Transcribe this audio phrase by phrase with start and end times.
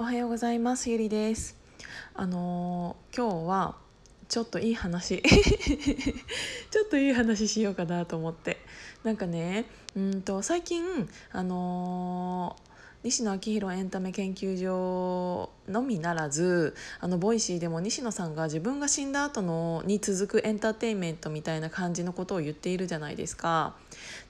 [0.00, 0.88] おはようございます。
[0.88, 1.58] ゆりです。
[2.14, 3.76] あのー今日は
[4.30, 5.20] ちょっといい話。
[6.70, 8.56] ちょっといい話しようかなと思って。
[9.04, 12.70] なんかねうんと最近あのー
[13.02, 23.74] 西野亮廣エンタメ研究所のみならずあの Voicy でも西野さんが自分が死んだ後のに続くエンターテインメントみたいな感じのことを言っているじゃないですか。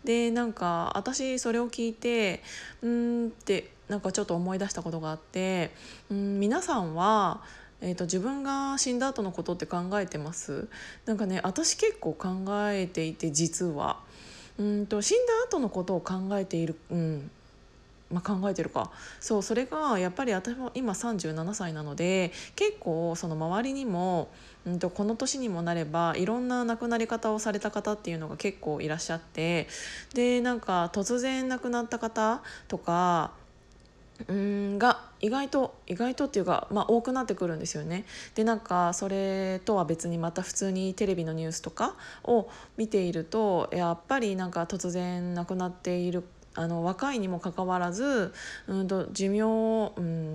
[0.02, 2.42] でなんか私それを聞いて
[2.82, 5.72] うんってなんかちょっと思い出したことがあって
[6.10, 7.42] うん皆さんは
[7.82, 10.68] えーと、自分が死んだ後のことって考えてます？
[11.06, 14.00] なんかね私結構考えていて実は。
[14.58, 17.30] うんと死んだ後のことを考えている、うん
[18.12, 18.90] まあ、考えてるか。
[19.18, 24.28] そうそれがやっぱり私も今37歳なので結構その周りにも、
[24.66, 29.68] うん、とこの年にもなればいろんな亡くなり方をされた方っていうのが結構いらっしゃって
[30.12, 33.30] でなんか突然亡くなった方とか
[34.28, 38.04] うんが意外と意外とっていうか、まあ、多くなってくるんですよね。
[38.34, 41.94] でなんかそれとは別にまた普通にテレビのニュースとか
[42.24, 48.32] を見ているとやっぱりなんか突然亡くなっているあの若いにもかかわらず、
[48.66, 50.29] うんと寿命、うん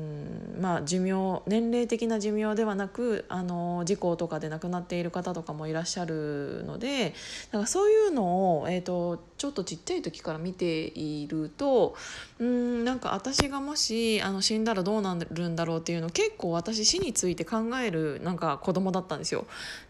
[0.60, 7.14] まあ、寿命年齢的な寿命ではなくあの事故とかで亡くなっている方とかもいらっしゃるので
[7.52, 11.96] だからそういうのを、えーと、ちょっとちっちゃい時から見ていると
[12.40, 19.46] うんなんか私がもしあの死んだらどうなるんだろうっていうの結構私死について考えるなんか子供だったんですよ。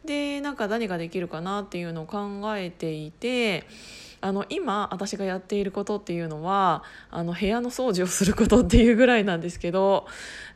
[0.06, 3.68] でなんか何ができるかなっていうのを考えていて。
[4.26, 10.08] あの今私がやっていることっていうのはあの部屋の掃除をすることっていうぐらいなんですけど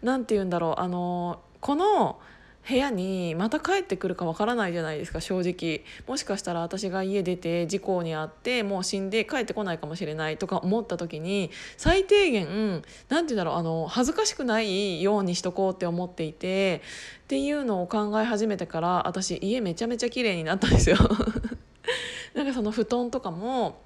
[0.02, 2.20] 何て言うんだろうあのこの
[2.68, 5.84] 部屋にまた帰ってくるかわからないじゃないですか正直。
[6.08, 16.82] もしかしたら私が家出て事故に遭ってもう死んで帰ってこないかもしれないとか思った時に最低限何て言うんだろうあの恥ずかしくないようにしとこうって思っていて
[17.24, 20.98] っていうのを考え始めてから私家めちゃめちゃ綺麗になったんですよ。
[22.34, 23.82] なんかその布団とかも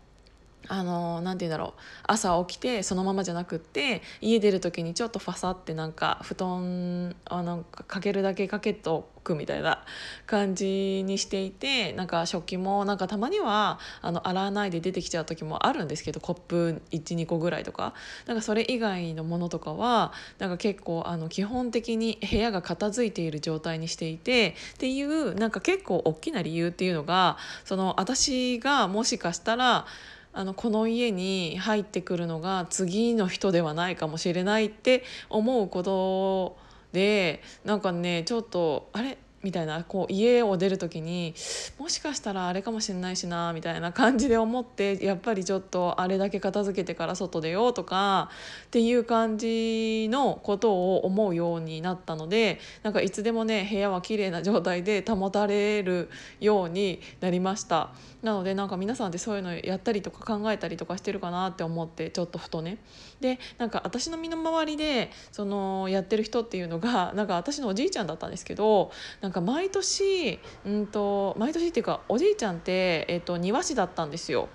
[0.68, 1.82] あのなんて言うんだろう。
[2.04, 9.84] 朝起きてそのままじゃなくって家出る時にちょっとファサってなんか布団あなんかかけるだけかけとくみたいな
[10.26, 17.94] 感じにしていてなんか食器もなんかたまにはあの洗わないで出てきちゃう時もあるんですけどコップ12個ぐらいとか。
[18.26, 29.86] なんかそれ以外のものとかはなんか結構あの基本的に部屋が片付いている状態にしていてっていうなんか結構大きな理由っていうのがその私がもしかしたら
[30.34, 36.58] あのこの家に入ってくるのが次の人ではないかもしれないって思うこと
[36.92, 39.18] でなんかねちょっとあれ？
[39.44, 41.36] みたいなこう家を出る時に
[41.78, 48.30] もしかしたらあれかもしれないしなみたいな感じで思ってやっぱりちょっとあれだけ片付けてから外出ようとか
[48.68, 57.92] っていう感じのことを思うようになったのでなんかいつでもね部屋は綺麗な状態で 保たれるようになりました。
[58.22, 62.78] なのでなんか皆さんでそういうのやったりとか考えたりとかしてるかなって思ってちょっとふとね。
[63.20, 74.50] でなんか私の身の回りでそのやってる人っていうのがなんか私のおじいちゃんだったんですけどなんかか毎年うんと毎年っていうかおじいちゃんって、えっと、庭師だったんですよ。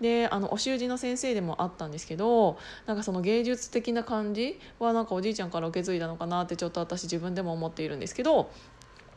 [0.00, 8.50] であのお習字の先生でもあったんですけどなんかその芸術的な感じはなんかおじいちゃんから受け継いだのかなってちょっと私自分でも思っているんですけど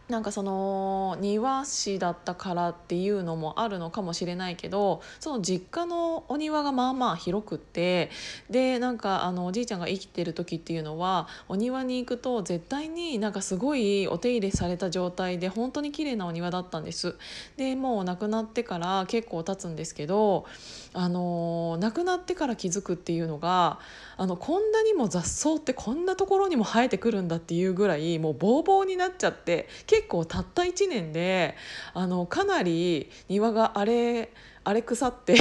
[0.09, 8.09] なんかその庭師だったからっていうのもあるのかもしれないけどその実家のお庭がまあまあ広くって
[8.49, 17.15] でなんかあのおじいちゃんが生きてる時っていうのはお庭に行くと絶対になんかすごいお手入れされた状態で本当に綺麗なお庭だったんです。
[17.57, 20.45] でもう亡くなってから結構経つんですけど
[20.93, 23.79] あの亡くなってから気づくっていうのが
[24.15, 31.55] あのこんなにも雑草ってこんなところにも生えてくるんだっていうぐらいもうボーボーになっちゃって結結構たった1年で
[31.95, 34.31] あのかなり庭が荒れ
[34.63, 35.35] 荒れ腐って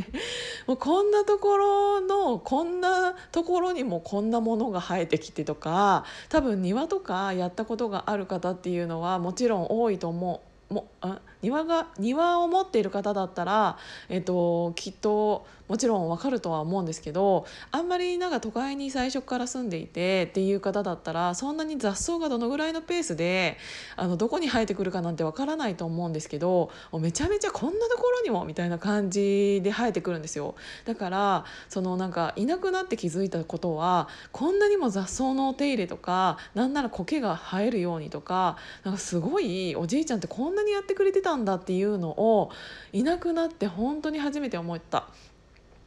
[0.66, 10.49] もうこんなところのこんなところにもこんなものが生えてきてとか多分庭とかやったことがある方っていうのはもちろん多いと思う。
[10.70, 13.78] もあ庭が庭を持っている方だったら、
[14.08, 23.56] えっと、きっともちろんわかるとは思うんですけどあんまりなんか都会に最初から住んでいてっていう方だったらそんなに雑草がどのぐらいのペースで
[23.94, 30.56] あのどこに生えてくるかなんてわからないと思うんですけどめちゃめちゃこんなところにもみたいな感じで生えてくるんですよ。
[30.86, 42.50] だからそのなんかいなくなって気づいたことはこんなにも雑草のお手入れとかなんなら苔が生えるようにとかなんかすごいおじいちゃんってこんなにやってくれてたんだっていうのを
[42.92, 45.08] いなくなって本当に初めて思った。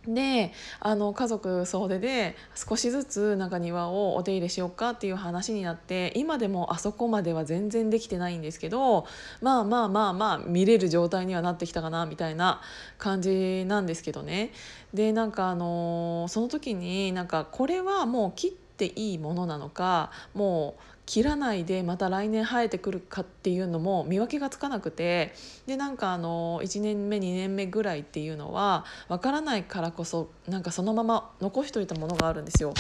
[0.08, 9.06] であの家族総出で少しずつなんか庭をお手入れしようかっていう話になって今でもあそこまでは全然できてないんですけど
[9.42, 12.62] まあまあまあまあ見れる状態にはなってきたかなみたいな
[12.98, 14.52] 感じなんですけどね
[14.94, 25.34] でなんかあのその時になんかこれはもう切っていいものなのかもう切らないでまた来年生えてくるかっていうのも見分けがつかなくて
[25.66, 32.74] でなんかあの1年目2年目ぐらいっていうのは分からないからこそなんかそのまま残しといたものがあるんですよ。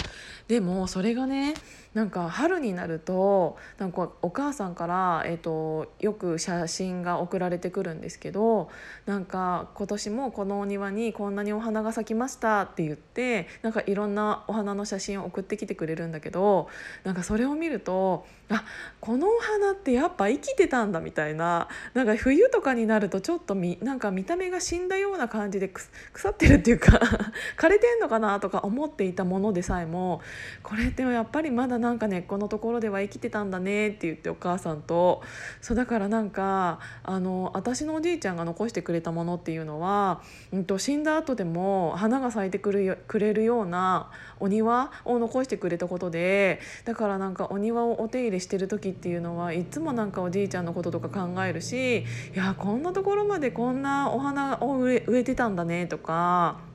[0.47, 1.53] でもそれがね
[1.93, 8.69] なんか春になるとなんかお母さんから、えーと、よく写真が送られてくるんですけど
[9.05, 16.67] なんか今年もこのお庭にこんなにお花が咲きましたって言ってなんかいろんなお花の写真を送ってきてくれるんだけど
[17.03, 18.12] なんかそれを見ると
[18.49, 18.63] あ
[18.99, 21.67] このお花ってやっぱ生きてたんだみたいな。
[21.93, 26.99] なんか冬とかになるとちょっとみなんか見た目が死んだような感じで腐ってるっていうか
[27.57, 30.21] 枯れてんのかなとか思っていたものでさえも
[30.61, 35.21] これってやっぱりまだなんか根っこのところでは生きてたんだねって言ってお母さんと。
[35.61, 40.21] そうだからなんかあの私のおじいちゃんが残してくれたものっていうのは、
[40.51, 52.03] うんと、死んだ後でも花が咲いてくるくれるようなお庭を残してくれたことでだからなんかお庭をお手入れしてる時っていうのはいつもなんかおじいちゃんのこととか考えるしい
[52.35, 56.73] やこんなところまでこんなお花を植えてたんだねとか。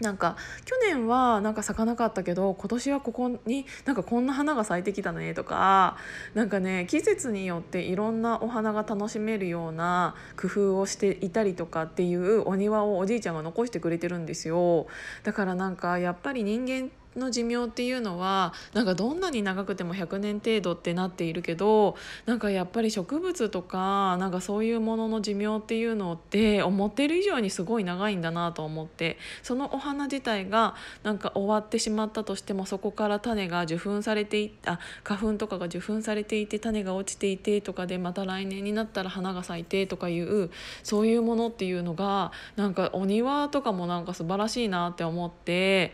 [0.00, 0.36] なんか
[0.66, 5.96] 去年はなんか咲かなかったけど今年はここになんかこんな花が咲いてきたねとか
[6.34, 14.86] なんかね季節によっていろんなお花が楽しめるような工夫をしていたりとかっていうお庭をおじいちゃんが残してくれてるんですよ
[15.22, 21.96] だからなんかやっぱり人間の寿命っていうのはなんかどんなに長くても100年程度ってなっているけど
[22.26, 40.50] なんかやっぱり植物とかなんかそういうものの寿命っていうのって思ってる以上にすごい長いんだなと思ってそのお花自体がなんか終わってしまったとしてもそこから種が受粉されていあ花粉とかが受粉されていて種が落ちていてとかでまた来年になったら花が咲いてとかいう
[40.82, 45.92] そういうものっていうのがなんかお庭とかもなんか素晴らしいなって思って。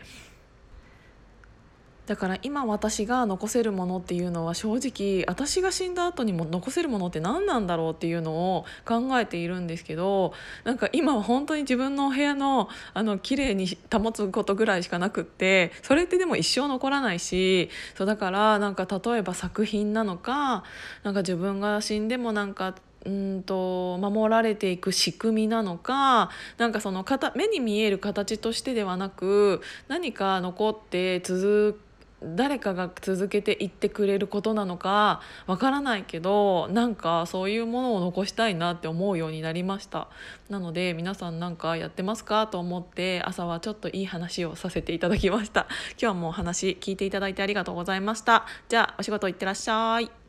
[2.05, 10.33] だから今私が残せるものっていうのは正直私が死んだ後にも残せるものって何なんだろうっていうのを考えているんですけど
[10.65, 20.63] なんか今は本当に自分のお部屋のあの綺麗に保つことぐらいしかなくってそれってでも一生残らないしそうだからなんか例えば作品なのか
[21.03, 27.05] なんか自分が死んでもなんかうんと守られていく仕組みなのかなんかその
[27.35, 31.92] 目に見える形としてではなく何か残って続く
[32.35, 40.07] 誰かが続けていってくれることなのかわからないけどなんかそういうものを残したいなって思うようになりました。
[40.49, 42.47] なので皆さんなんかやってますか？
[42.47, 45.67] と思って朝はちょっといい話をさせていただきました。
[45.91, 48.45] 今日はもう話聞いていただいてありがとうございました。
[48.69, 50.22] じゃあお仕事いってらっしゃい。